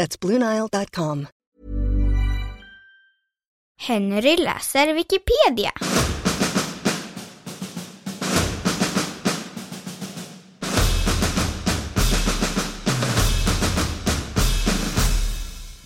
That's 0.00 0.16
BlueNile.com. 0.20 1.26
Henry 3.78 4.36
läser 4.36 4.94
Wikipedia. 4.94 5.72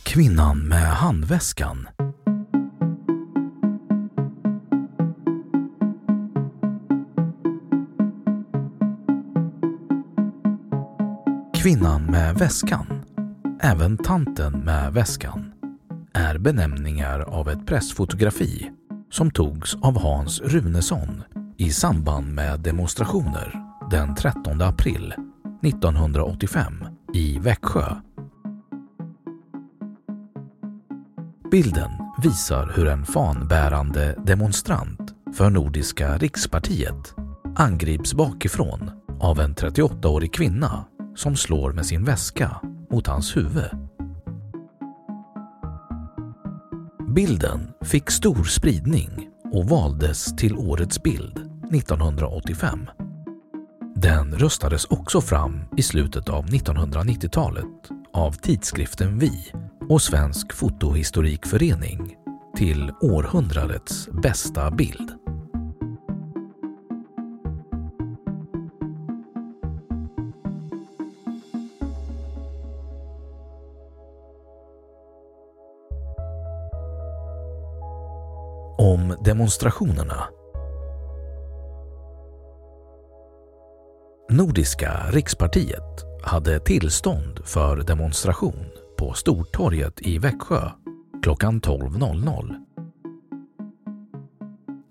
Kvinnan 0.02 0.68
med 0.68 0.92
handväskan. 0.96 1.88
Kvinnan 11.54 12.02
med 12.02 12.34
väskan, 12.34 13.03
även 13.64 13.96
tanten 13.96 14.52
med 14.60 14.92
väskan, 14.92 15.52
är 16.12 16.38
benämningar 16.38 17.20
av 17.20 17.48
ett 17.48 17.66
pressfotografi 17.66 18.70
som 19.10 19.30
togs 19.30 19.74
av 19.74 19.98
Hans 19.98 20.40
Runesson 20.40 21.22
i 21.56 21.70
samband 21.70 22.34
med 22.34 22.60
demonstrationer 22.60 23.62
den 23.90 24.14
13 24.14 24.62
april 24.62 25.14
1985 25.62 26.72
i 27.14 27.38
Växjö. 27.38 27.96
Bilden 31.50 31.90
visar 32.22 32.72
hur 32.76 32.88
en 32.88 33.04
fanbärande 33.04 34.18
demonstrant 34.26 35.14
för 35.36 35.50
Nordiska 35.50 36.18
rikspartiet 36.18 37.14
angrips 37.56 38.14
bakifrån 38.14 38.90
av 39.20 39.40
en 39.40 39.54
38-årig 39.54 40.34
kvinna 40.34 40.84
som 41.16 41.36
slår 41.36 41.72
med 41.72 41.86
sin 41.86 42.04
väska 42.04 42.60
mot 42.94 43.06
hans 43.06 43.36
huvud. 43.36 43.70
Bilden 47.14 47.72
fick 47.82 48.10
stor 48.10 48.44
spridning 48.44 49.28
och 49.52 49.68
valdes 49.68 50.36
till 50.36 50.56
årets 50.56 51.02
bild 51.02 51.38
1985. 51.72 52.90
Den 53.96 54.34
röstades 54.34 54.84
också 54.84 55.20
fram 55.20 55.60
i 55.76 55.82
slutet 55.82 56.28
av 56.28 56.46
1990-talet 56.46 57.90
av 58.12 58.32
tidskriften 58.32 59.18
Vi 59.18 59.52
och 59.88 60.02
Svensk 60.02 60.52
fotohistorikförening 60.52 62.16
till 62.56 62.92
århundradets 63.00 64.08
bästa 64.22 64.70
bild. 64.70 65.13
Demonstrationerna 79.34 80.24
Nordiska 84.30 85.10
rikspartiet 85.10 86.04
hade 86.22 86.60
tillstånd 86.60 87.40
för 87.44 87.76
demonstration 87.76 88.66
på 88.98 89.12
Stortorget 89.12 90.02
i 90.02 90.18
Växjö 90.18 90.70
klockan 91.22 91.60
12.00. 91.60 92.54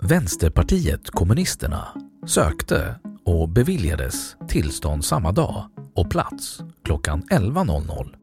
Vänsterpartiet 0.01 1.09
kommunisterna 1.09 1.87
sökte 2.27 2.99
och 3.25 3.49
beviljades 3.49 4.35
tillstånd 4.47 5.05
samma 5.05 5.31
dag 5.31 5.65
och 5.95 6.11
plats 6.11 6.59
klockan 6.85 7.23
11.00. 7.23 8.15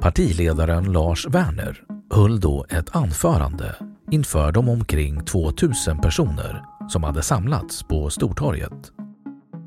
Partiledaren 0.00 0.92
Lars 0.92 1.26
Werner 1.26 1.84
höll 2.10 2.40
då 2.40 2.66
ett 2.68 2.96
anförande 2.96 3.76
inför 4.10 4.52
de 4.52 4.68
omkring 4.68 5.24
2000 5.24 6.00
personer 6.00 6.64
som 6.88 7.02
hade 7.02 7.22
samlats 7.22 7.82
på 7.82 8.10
Stortorget 8.10 8.92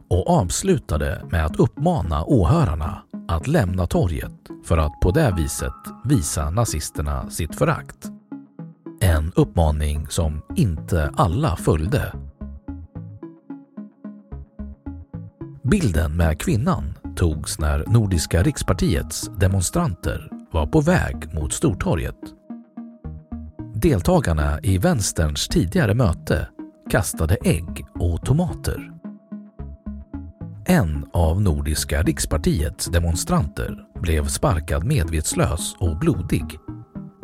och 0.09 0.29
avslutade 0.29 1.21
med 1.31 1.45
att 1.45 1.59
uppmana 1.59 2.23
åhörarna 2.25 3.01
att 3.27 3.47
lämna 3.47 3.87
torget 3.87 4.31
för 4.65 4.77
att 4.77 4.99
på 5.01 5.11
det 5.11 5.33
viset 5.37 5.73
visa 6.05 6.49
nazisterna 6.49 7.29
sitt 7.29 7.55
förakt. 7.55 8.07
En 9.01 9.31
uppmaning 9.35 10.07
som 10.07 10.41
inte 10.55 11.11
alla 11.15 11.55
följde. 11.55 12.13
Bilden 15.63 16.17
med 16.17 16.39
kvinnan 16.39 16.93
togs 17.15 17.59
när 17.59 17.85
Nordiska 17.87 18.43
rikspartiets 18.43 19.29
demonstranter 19.39 20.29
var 20.51 20.67
på 20.67 20.81
väg 20.81 21.33
mot 21.33 21.53
Stortorget. 21.53 22.40
Deltagarna 23.81 24.59
i 24.63 24.77
vänsterns 24.77 25.47
tidigare 25.47 25.93
möte 25.93 26.47
kastade 26.89 27.37
ägg 27.43 27.85
och 27.99 28.25
tomater. 28.25 28.91
En 30.65 31.05
av 31.13 31.41
Nordiska 31.41 32.03
rikspartiets 32.03 32.85
demonstranter 32.85 33.77
blev 34.01 34.27
sparkad 34.27 34.83
medvetslös 34.83 35.75
och 35.79 35.99
blodig. 35.99 36.59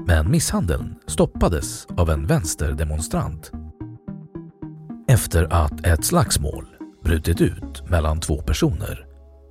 Men 0.07 0.31
misshandeln 0.31 0.95
stoppades 1.07 1.85
av 1.97 2.09
en 2.09 2.25
vänsterdemonstrant. 2.27 3.51
Efter 5.07 5.53
att 5.53 5.85
ett 5.85 6.05
slagsmål 6.05 6.65
brutit 7.03 7.41
ut 7.41 7.89
mellan 7.89 8.19
två 8.19 8.41
personer 8.41 9.05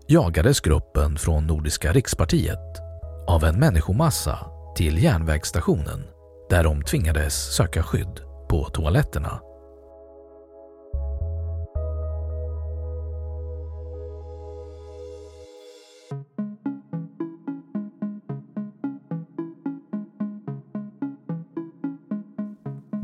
jagades 0.08 0.60
gruppen 0.60 1.18
från 1.18 1.46
Nordiska 1.46 1.92
rikspartiet 1.92 2.80
av 3.28 3.44
en 3.44 3.58
människomassa 3.58 4.38
till 4.76 5.02
järnvägsstationen 5.02 6.15
där 6.50 6.64
de 6.64 6.82
tvingades 6.82 7.54
söka 7.54 7.82
skydd 7.82 8.20
på 8.48 8.64
toaletterna. 8.64 9.40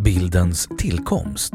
Bildens 0.04 0.68
tillkomst 0.78 1.52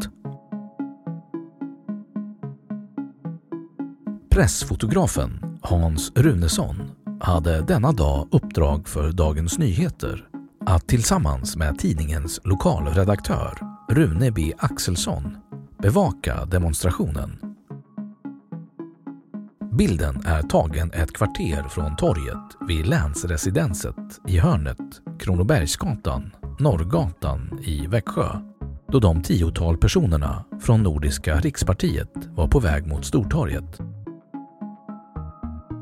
Pressfotografen 4.29 5.59
Hans 5.61 6.11
Runesson 6.15 6.91
hade 7.21 7.61
denna 7.61 7.91
dag 7.91 8.27
uppdrag 8.31 8.87
för 8.87 9.11
Dagens 9.11 9.57
Nyheter 9.57 10.26
att 10.67 10.87
tillsammans 10.87 11.55
med 11.55 11.79
tidningens 11.79 12.39
lokalredaktör 12.43 13.59
Rune 13.89 14.31
B 14.31 14.53
Axelsson 14.57 15.37
bevaka 15.79 16.45
demonstrationen. 16.45 17.39
Bilden 19.77 20.25
är 20.25 20.41
tagen 20.41 20.91
ett 20.93 21.13
kvarter 21.13 21.63
från 21.69 21.95
torget 21.95 22.57
vid 22.67 22.87
länsresidenset 22.87 23.95
i 24.27 24.39
hörnet 24.39 24.77
Kronobergsgatan, 25.19 26.31
Norrgatan 26.59 27.59
i 27.63 27.87
Växjö 27.87 28.39
då 28.87 28.99
de 28.99 29.23
tiotal 29.23 29.77
personerna 29.77 30.45
från 30.61 30.83
Nordiska 30.83 31.39
rikspartiet 31.39 32.11
var 32.35 32.47
på 32.47 32.59
väg 32.59 32.87
mot 32.87 33.05
Stortorget. 33.05 33.79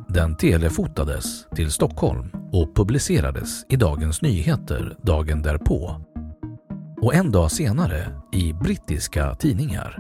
Den 0.08 0.38
telefotades 0.38 1.46
till 1.56 1.72
Stockholm 1.72 2.35
och 2.52 2.76
publicerades 2.76 3.66
i 3.70 3.76
Dagens 3.76 4.22
Nyheter 4.22 4.96
dagen 5.02 5.42
därpå 5.42 6.02
och 7.02 7.16
en 7.16 7.32
dag 7.32 7.52
senare 7.52 8.22
i 8.32 8.54
brittiska 8.54 9.36
tidningar. 9.36 10.00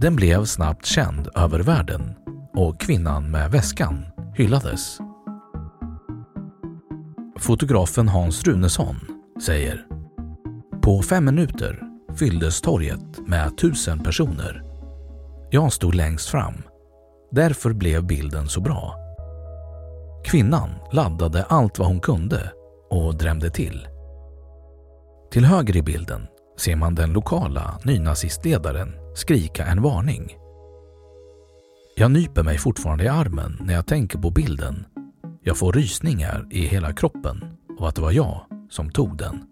Den 0.00 0.16
blev 0.16 0.44
snabbt 0.44 0.86
känd 0.86 1.28
över 1.34 1.58
världen 1.60 2.14
och 2.54 2.80
kvinnan 2.80 3.30
med 3.30 3.50
väskan 3.50 4.06
hyllades. 4.36 4.98
Fotografen 7.38 8.08
Hans 8.08 8.44
Runesson 8.44 8.96
säger 9.44 9.86
På 10.82 11.02
fem 11.02 11.24
minuter 11.24 11.82
fylldes 12.16 12.60
torget 12.60 13.28
med 13.28 13.58
tusen 13.58 13.98
personer. 13.98 14.62
Jag 15.50 15.72
stod 15.72 15.94
längst 15.94 16.28
fram. 16.28 16.54
Därför 17.30 17.72
blev 17.72 18.06
bilden 18.06 18.48
så 18.48 18.60
bra. 18.60 18.94
Kvinnan 20.24 20.70
laddade 20.92 21.44
allt 21.44 21.78
vad 21.78 21.88
hon 21.88 22.00
kunde 22.00 22.52
och 22.90 23.14
drämde 23.18 23.50
till. 23.50 23.88
Till 25.32 25.44
höger 25.44 25.76
i 25.76 25.82
bilden 25.82 26.26
ser 26.58 26.76
man 26.76 26.94
den 26.94 27.12
lokala 27.12 27.78
nynazistledaren 27.84 28.94
skrika 29.14 29.66
en 29.66 29.82
varning. 29.82 30.36
Jag 31.96 32.10
nyper 32.10 32.42
mig 32.42 32.58
fortfarande 32.58 33.04
i 33.04 33.08
armen 33.08 33.56
när 33.60 33.74
jag 33.74 33.86
tänker 33.86 34.18
på 34.18 34.30
bilden. 34.30 34.84
Jag 35.42 35.56
får 35.56 35.72
rysningar 35.72 36.46
i 36.50 36.66
hela 36.66 36.92
kroppen 36.92 37.44
och 37.78 37.88
att 37.88 37.94
det 37.94 38.02
var 38.02 38.12
jag 38.12 38.40
som 38.70 38.90
tog 38.90 39.16
den. 39.16 39.44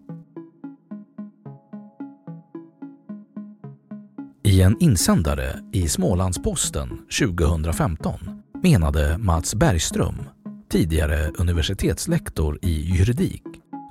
I 4.43 4.61
en 4.61 4.77
insändare 4.79 5.59
i 5.73 5.87
Smålandsposten 5.87 6.89
2015 7.19 8.19
menade 8.63 9.17
Mats 9.17 9.55
Bergström, 9.55 10.15
tidigare 10.69 11.31
universitetslektor 11.31 12.59
i 12.61 12.97
juridik, 12.97 13.43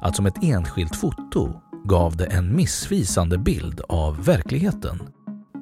att 0.03 0.17
som 0.17 0.27
ett 0.27 0.43
enskilt 0.43 0.97
foto 0.97 1.61
gav 1.85 2.17
det 2.17 2.27
en 2.27 2.57
missvisande 2.57 3.39
bild 3.39 3.81
av 3.89 4.25
verkligheten 4.25 4.99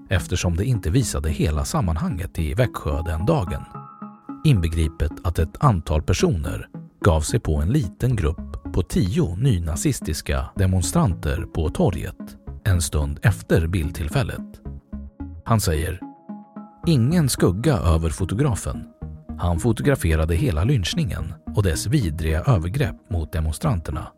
eftersom 0.08 0.56
det 0.56 0.64
inte 0.64 0.90
visade 0.90 1.30
hela 1.30 1.64
sammanhanget 1.64 2.38
i 2.38 2.54
Växjö 2.54 3.02
den 3.02 3.26
dagen. 3.26 3.62
Inbegripet 4.44 5.12
att 5.24 5.38
ett 5.38 5.64
antal 5.64 6.02
personer 6.02 6.68
gav 7.04 7.20
sig 7.20 7.40
på 7.40 7.56
en 7.56 7.68
liten 7.68 8.16
grupp 8.16 8.72
på 8.74 8.82
tio 8.82 9.36
nynazistiska 9.36 10.46
demonstranter 10.56 11.42
på 11.54 11.70
torget 11.70 12.36
en 12.64 12.82
stund 12.82 13.18
efter 13.22 13.66
bildtillfället. 13.66 14.60
Han 15.44 15.60
säger 15.60 16.00
“Ingen 16.86 17.28
skugga 17.28 17.76
över 17.76 18.10
fotografen. 18.10 18.95
Han 19.38 19.58
fotograferade 19.58 20.34
hela 20.34 20.64
lynchningen 20.64 21.34
och 21.56 21.62
dess 21.62 21.86
vidriga 21.86 22.40
övergrepp 22.40 23.10
mot 23.10 23.32
demonstranterna. 23.32 24.08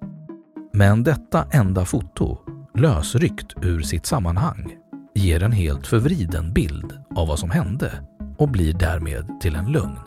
Men 0.72 1.02
detta 1.02 1.46
enda 1.50 1.84
foto, 1.84 2.38
lösryckt 2.74 3.54
ur 3.62 3.80
sitt 3.80 4.06
sammanhang, 4.06 4.76
ger 5.14 5.42
en 5.42 5.52
helt 5.52 5.86
förvriden 5.86 6.52
bild 6.52 6.92
av 7.16 7.28
vad 7.28 7.38
som 7.38 7.50
hände 7.50 7.92
och 8.38 8.48
blir 8.48 8.72
därmed 8.72 9.40
till 9.40 9.54
en 9.54 9.72
lögn. 9.72 9.98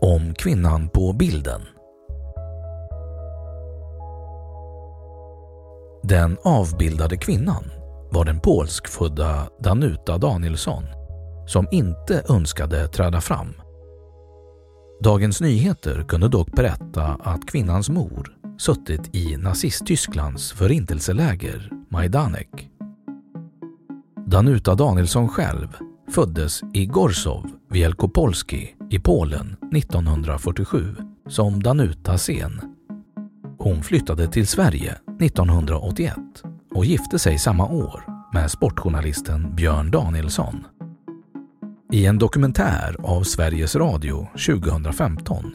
Om 0.00 0.34
kvinnan 0.34 0.88
på 0.88 1.12
bilden 1.12 1.60
Den 6.14 6.36
avbildade 6.44 7.16
kvinnan 7.16 7.64
var 8.10 8.24
den 8.24 8.40
polskfödda 8.40 9.48
Danuta 9.62 10.18
Danielsson 10.18 10.84
som 11.46 11.68
inte 11.70 12.22
önskade 12.28 12.88
träda 12.88 13.20
fram. 13.20 13.54
Dagens 15.02 15.40
Nyheter 15.40 16.04
kunde 16.08 16.28
dock 16.28 16.52
berätta 16.52 17.04
att 17.04 17.46
kvinnans 17.46 17.88
mor 17.88 18.36
suttit 18.58 19.14
i 19.14 19.36
Nazisttysklands 19.36 20.52
förintelseläger 20.52 21.70
Majdanek. 21.90 22.68
Danuta 24.26 24.74
Danielsson 24.74 25.28
själv 25.28 25.68
föddes 26.10 26.60
i 26.74 26.86
Gorzow 26.86 27.50
Wielkopolski 27.70 28.74
i 28.90 28.98
Polen 28.98 29.56
1947 29.76 30.96
som 31.28 31.62
Danuta 31.62 32.18
Sen. 32.18 32.60
Hon 33.58 33.82
flyttade 33.82 34.26
till 34.26 34.46
Sverige 34.46 34.98
1981 35.20 36.14
och 36.74 36.84
gifte 36.84 37.18
sig 37.18 37.38
samma 37.38 37.66
år 37.66 38.04
med 38.32 38.50
sportjournalisten 38.50 39.56
Björn 39.56 39.90
Danielsson. 39.90 40.66
I 41.92 42.06
en 42.06 42.18
dokumentär 42.18 42.96
av 42.98 43.22
Sveriges 43.22 43.76
Radio 43.76 44.28
2015 44.46 45.54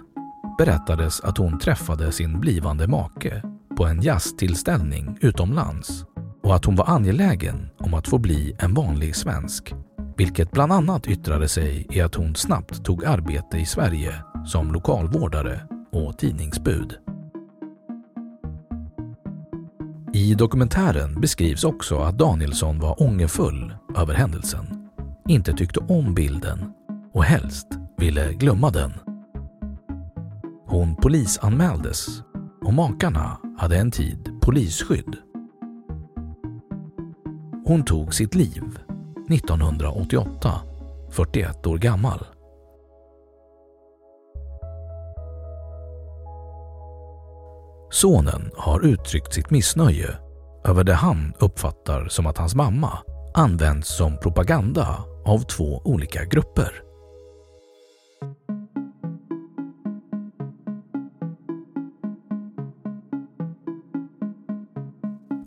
berättades 0.57 1.21
att 1.21 1.37
hon 1.37 1.59
träffade 1.59 2.11
sin 2.11 2.39
blivande 2.39 2.87
make 2.87 3.43
på 3.77 3.85
en 3.85 4.01
jazztillställning 4.01 5.17
utomlands 5.21 6.05
och 6.43 6.55
att 6.55 6.65
hon 6.65 6.75
var 6.75 6.89
angelägen 6.89 7.69
om 7.77 7.93
att 7.93 8.07
få 8.07 8.17
bli 8.17 8.55
en 8.59 8.73
vanlig 8.73 9.15
svensk, 9.15 9.73
vilket 10.17 10.51
bland 10.51 10.71
annat 10.71 11.07
yttrade 11.07 11.47
sig 11.47 11.87
i 11.89 12.01
att 12.01 12.15
hon 12.15 12.35
snabbt 12.35 12.85
tog 12.85 13.05
arbete 13.05 13.57
i 13.57 13.65
Sverige 13.65 14.13
som 14.45 14.71
lokalvårdare 14.71 15.61
och 15.91 16.17
tidningsbud. 16.17 17.08
I 20.13 20.33
dokumentären 20.35 21.21
beskrivs 21.21 21.63
också 21.63 21.97
att 21.97 22.17
Danielsson 22.17 22.79
var 22.79 23.03
ångerfull 23.03 23.73
över 23.97 24.13
händelsen, 24.13 24.89
inte 25.27 25.53
tyckte 25.53 25.79
om 25.79 26.13
bilden 26.13 26.73
och 27.13 27.23
helst 27.23 27.67
ville 27.97 28.33
glömma 28.33 28.69
den. 28.69 28.93
Hon 30.65 30.95
polisanmäldes 30.95 32.07
och 32.65 32.73
makarna 32.73 33.37
hade 33.57 33.77
en 33.77 33.91
tid 33.91 34.39
polisskydd. 34.41 35.17
Hon 37.65 37.83
tog 37.85 38.13
sitt 38.13 38.35
liv 38.35 38.63
1988, 39.29 40.61
41 41.11 41.67
år 41.67 41.77
gammal. 41.77 42.25
Sonen 48.01 48.51
har 48.57 48.85
uttryckt 48.85 49.33
sitt 49.33 49.49
missnöje 49.49 50.17
över 50.65 50.83
det 50.83 50.93
han 50.93 51.33
uppfattar 51.39 52.07
som 52.07 52.27
att 52.27 52.37
hans 52.37 52.55
mamma 52.55 52.99
används 53.33 53.97
som 53.97 54.17
propaganda 54.17 55.05
av 55.25 55.39
två 55.39 55.81
olika 55.83 56.25
grupper. 56.25 56.83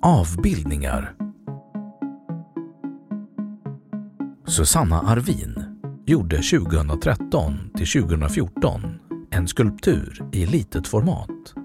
Avbildningar 0.02 1.14
Susanna 4.46 5.00
Arvin 5.00 5.64
gjorde 6.06 6.36
2013 6.36 7.70
till 7.76 8.02
2014 8.02 8.98
en 9.30 9.48
skulptur 9.48 10.28
i 10.32 10.46
litet 10.46 10.88
format 10.88 11.61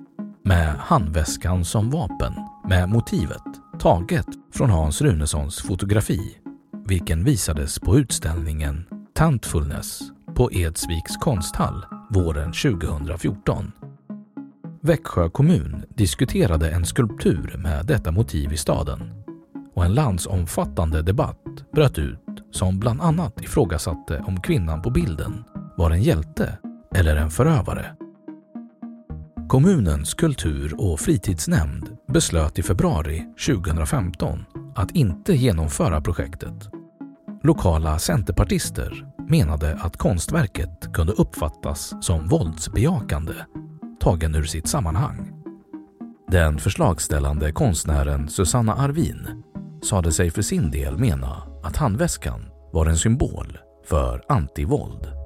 med 0.47 0.75
handväskan 0.79 1.65
som 1.65 1.89
vapen 1.89 2.33
med 2.67 2.89
motivet 2.89 3.43
taget 3.79 4.25
från 4.53 4.69
Hans 4.69 5.01
Runessons 5.01 5.61
fotografi 5.61 6.37
vilken 6.85 7.23
visades 7.23 7.79
på 7.79 7.97
utställningen 7.97 8.85
Tantfulness 9.15 9.99
på 10.35 10.51
Edsviks 10.51 11.17
konsthall 11.19 11.85
våren 12.09 12.53
2014. 12.53 13.71
Växjö 14.81 15.29
kommun 15.29 15.83
diskuterade 15.89 16.71
en 16.71 16.85
skulptur 16.85 17.55
med 17.57 17.85
detta 17.85 18.11
motiv 18.11 18.53
i 18.53 18.57
staden 18.57 19.23
och 19.73 19.85
en 19.85 19.93
landsomfattande 19.93 21.01
debatt 21.01 21.71
bröt 21.73 21.97
ut 21.97 22.43
som 22.51 22.79
bland 22.79 23.01
annat 23.01 23.41
ifrågasatte 23.41 24.23
om 24.27 24.41
kvinnan 24.41 24.81
på 24.81 24.89
bilden 24.89 25.43
var 25.77 25.91
en 25.91 26.03
hjälte 26.03 26.57
eller 26.95 27.15
en 27.15 27.29
förövare. 27.29 27.95
Kommunens 29.47 30.13
kultur 30.13 30.75
och 30.77 30.99
fritidsnämnd 30.99 31.97
beslöt 32.07 32.59
i 32.59 32.63
februari 32.63 33.25
2015 33.47 34.45
att 34.75 34.91
inte 34.91 35.33
genomföra 35.33 36.01
projektet. 36.01 36.69
Lokala 37.43 37.99
centerpartister 37.99 39.05
menade 39.29 39.75
att 39.81 39.97
konstverket 39.97 40.93
kunde 40.93 41.13
uppfattas 41.13 41.93
som 42.01 42.27
våldsbejakande, 42.27 43.33
tagen 43.99 44.35
ur 44.35 44.43
sitt 44.43 44.67
sammanhang. 44.67 45.31
Den 46.27 46.59
förslagställande 46.59 47.51
konstnären 47.51 48.29
Susanna 48.29 48.73
Arvin 48.73 49.43
sade 49.83 50.11
sig 50.11 50.31
för 50.31 50.41
sin 50.41 50.71
del 50.71 50.97
mena 50.97 51.43
att 51.63 51.77
handväskan 51.77 52.49
var 52.73 52.85
en 52.85 52.97
symbol 52.97 53.57
för 53.85 54.23
antivåld. 54.27 55.16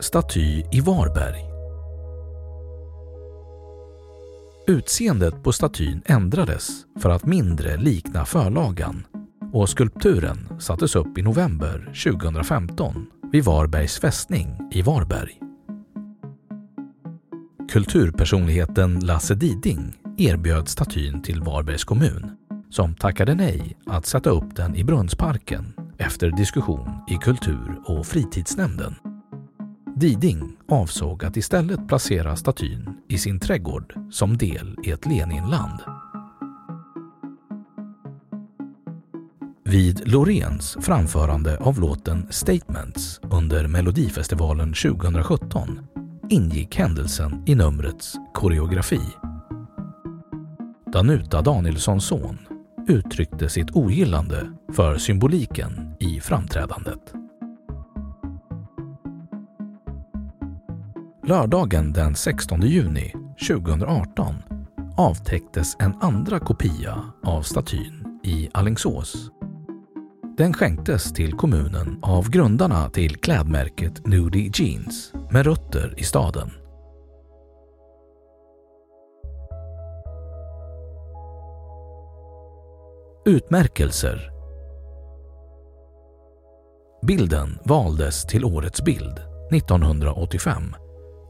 Staty 0.00 0.64
i 0.72 0.80
Varberg 0.80 1.44
Utseendet 4.66 5.42
på 5.42 5.52
statyn 5.52 6.02
ändrades 6.06 6.68
för 7.00 7.10
att 7.10 7.26
mindre 7.26 7.76
likna 7.76 8.24
förlagan 8.24 9.06
och 9.52 9.68
skulpturen 9.68 10.60
sattes 10.60 10.96
upp 10.96 11.18
i 11.18 11.22
november 11.22 11.92
2015 12.04 13.06
vid 13.32 13.44
Varbergs 13.44 14.00
fästning 14.00 14.58
i 14.72 14.82
Varberg. 14.82 15.40
Kulturpersonligheten 17.72 19.00
Lasse 19.00 19.34
Diding 19.34 19.98
erbjöd 20.18 20.68
statyn 20.68 21.22
till 21.22 21.42
Varbergs 21.42 21.84
kommun 21.84 22.30
som 22.70 22.94
tackade 22.94 23.34
nej 23.34 23.76
att 23.86 24.06
sätta 24.06 24.30
upp 24.30 24.56
den 24.56 24.76
i 24.76 24.84
Brunnsparken 24.84 25.74
efter 25.98 26.30
diskussion 26.30 26.90
i 27.08 27.14
kultur 27.14 27.82
och 27.84 28.06
fritidsnämnden. 28.06 28.94
Diding 30.00 30.56
avsåg 30.68 31.24
att 31.24 31.36
istället 31.36 31.88
placera 31.88 32.36
statyn 32.36 32.88
i 33.08 33.18
sin 33.18 33.40
trädgård 33.40 33.94
som 34.10 34.38
del 34.38 34.76
i 34.84 34.90
ett 34.90 35.06
Leninland. 35.06 35.80
Vid 39.64 40.08
Loreens 40.08 40.76
framförande 40.80 41.58
av 41.58 41.80
låten 41.80 42.26
Statements 42.30 43.20
under 43.30 43.66
Melodifestivalen 43.66 44.74
2017 44.74 45.80
ingick 46.28 46.76
händelsen 46.76 47.42
i 47.46 47.54
numrets 47.54 48.14
koreografi. 48.34 49.00
Danuta 50.92 51.42
Danielssons 51.42 52.04
son 52.04 52.38
uttryckte 52.88 53.48
sitt 53.48 53.70
ogillande 53.76 54.52
för 54.72 54.98
symboliken 54.98 55.96
i 56.00 56.20
framträdandet. 56.20 57.17
Lördagen 61.28 61.92
den 61.92 62.14
16 62.14 62.62
juni 62.62 63.14
2018 63.48 64.34
avtäcktes 64.96 65.76
en 65.80 65.94
andra 66.00 66.38
kopia 66.38 67.02
av 67.24 67.42
statyn 67.42 68.20
i 68.24 68.48
Allingsås. 68.54 69.30
Den 70.38 70.52
skänktes 70.52 71.12
till 71.12 71.32
kommunen 71.32 71.98
av 72.02 72.30
grundarna 72.30 72.90
till 72.90 73.16
klädmärket 73.16 74.06
Nudie 74.06 74.50
Jeans 74.54 75.12
med 75.30 75.46
rötter 75.46 75.94
i 75.96 76.02
staden. 76.02 76.50
Utmärkelser 83.26 84.30
Bilden 87.06 87.58
valdes 87.64 88.26
till 88.26 88.44
Årets 88.44 88.82
bild 88.82 89.18
1985 89.52 90.74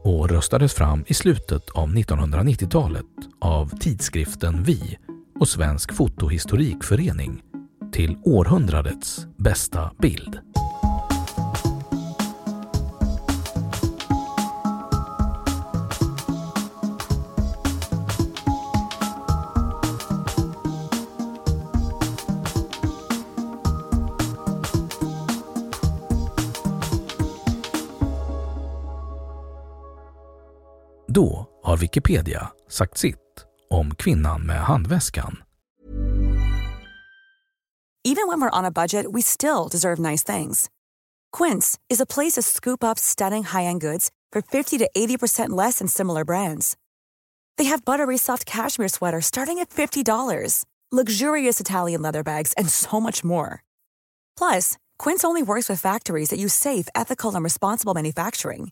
och 0.03 0.29
röstades 0.29 0.73
fram 0.73 1.03
i 1.07 1.13
slutet 1.13 1.69
av 1.69 1.89
1990-talet 1.89 3.05
av 3.41 3.79
tidskriften 3.79 4.63
Vi 4.63 4.97
och 5.39 5.47
Svensk 5.47 5.93
fotohistorikförening 5.93 7.41
till 7.91 8.17
århundradets 8.23 9.27
bästa 9.37 9.91
bild. 10.01 10.39
Då 31.19 31.45
har 31.63 31.77
Wikipedia 31.77 32.51
sagt 32.69 32.97
sitt 32.97 33.45
om 33.69 33.95
kvinnan 33.95 34.41
med 34.41 34.63
handväskan. 34.63 35.37
Even 38.03 38.27
when 38.27 38.41
we're 38.41 38.59
on 38.59 38.65
a 38.65 38.71
budget 38.71 39.05
we 39.13 39.21
still 39.21 39.67
deserve 39.71 40.11
nice 40.11 40.37
things. 40.37 40.69
Quince 41.37 41.79
is 41.93 42.01
a 42.01 42.05
place 42.05 42.35
to 42.35 42.41
scoop 42.41 42.83
up 42.83 42.99
stunning 42.99 43.43
high-end 43.43 43.81
goods 43.81 44.09
for 44.33 44.41
50 44.41 44.77
to 44.77 44.89
80% 44.95 45.65
less 45.65 45.79
than 45.79 45.87
similar 45.87 46.25
brands. 46.25 46.77
They 47.57 47.69
have 47.69 47.85
buttery 47.85 48.17
soft 48.17 48.45
cashmere 48.45 48.89
sweaters 48.89 49.25
starting 49.25 49.59
at 49.59 49.69
$50, 49.69 50.65
luxurious 50.91 51.59
Italian 51.59 52.01
leather 52.01 52.23
bags, 52.23 52.53
and 52.57 52.69
so 52.69 52.99
much 52.99 53.23
more. 53.23 53.63
Plus, 54.37 54.77
Quince 55.03 55.27
only 55.27 55.43
works 55.43 55.69
with 55.69 55.81
factories 55.81 56.29
that 56.29 56.39
use 56.39 56.53
safe, 56.53 56.87
ethical, 56.95 57.35
and 57.35 57.43
responsible 57.43 57.93
manufacturing. 57.93 58.71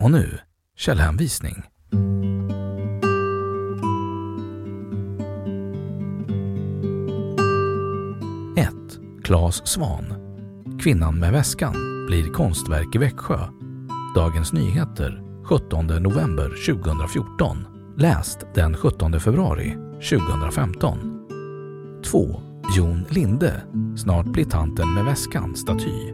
Och 0.00 0.10
nu 0.10 0.38
källhänvisning. 0.76 1.62
1. 8.56 8.74
Claes 9.24 9.66
Svan. 9.66 10.04
Kvinnan 10.82 11.18
med 11.18 11.32
väskan 11.32 11.74
blir 12.06 12.32
konstverk 12.32 12.94
i 12.94 12.98
Växjö. 12.98 13.38
Dagens 14.14 14.52
Nyheter 14.52 15.22
17 15.44 15.86
november 15.86 16.48
2014. 16.66 17.56
Läst 17.96 18.38
den 18.54 18.76
17 18.76 19.20
februari 19.20 19.76
2015. 20.10 20.98
2. 22.04 22.40
Jon 22.76 23.04
Linde. 23.08 23.62
Snart 23.96 24.26
blir 24.26 24.44
tanten 24.44 24.94
med 24.94 25.04
väskan 25.04 25.56
staty. 25.56 26.12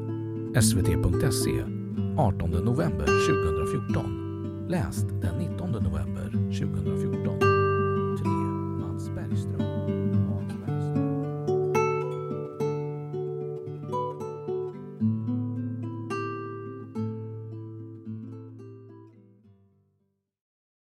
svt.se 0.61 1.74
18 2.17 2.51
november 2.65 3.05
2014. 3.07 4.67
Läst 4.69 5.07
den 5.23 5.39
19 5.39 5.71
november 5.71 6.31
2014. 6.51 7.44